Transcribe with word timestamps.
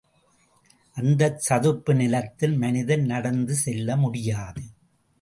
அந்தச் 0.97 1.37
சதுப்பு 1.39 1.95
நிலத்தில் 1.95 2.57
மனிதன் 2.57 3.05
நடந்து 3.05 3.55
செல்ல 3.55 3.95
முடியாது. 3.95 4.63